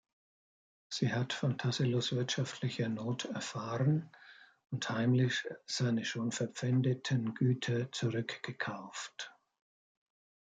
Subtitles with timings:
[0.89, 4.09] Sie hat von Tassilos wirtschaftlicher Not erfahren
[4.71, 9.31] und heimlich seine schon verpfändeten Güter zurückgekauft.